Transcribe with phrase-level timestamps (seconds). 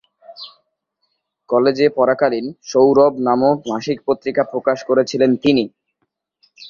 [1.49, 5.63] কলেজে পড়াকালীন "সৌরভ" নামক মাসিক পত্রিকা প্রকাশ করেছিলেন তিনি।